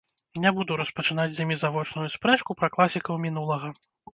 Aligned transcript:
Не 0.45 0.51
буду 0.59 0.77
распачынаць 0.81 1.27
з 1.35 1.45
імі 1.45 1.57
завочную 1.65 2.09
спрэчку 2.17 2.59
пра 2.63 2.73
класікаў 2.79 3.23
мінулага. 3.29 3.75